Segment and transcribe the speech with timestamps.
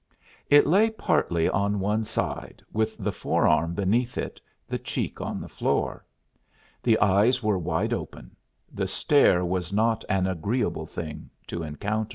[0.49, 5.47] It lay partly on one side, with the forearm beneath it, the cheek on the
[5.47, 6.03] floor.
[6.81, 8.35] The eyes were wide open;
[8.73, 12.09] the stare was not an agreeable thing to encounter.